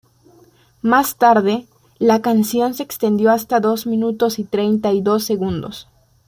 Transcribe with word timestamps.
Más 0.81 1.15
tarde, 1.17 1.67
la 1.99 2.23
canción 2.23 2.73
se 2.73 2.81
extendió 2.81 3.29
hasta 3.29 3.59
dos 3.59 3.85
minutos 3.85 4.39
y 4.39 4.43
treinta 4.45 4.91
y 4.93 5.01
dos 5.03 5.23
segundos. 5.25 5.87